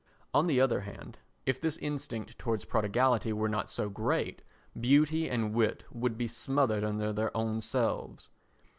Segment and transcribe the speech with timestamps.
[0.33, 4.41] On the other hand, if this instinct towards prodigality were not so great,
[4.79, 8.27] beauty and wit would be smothered under their own selves.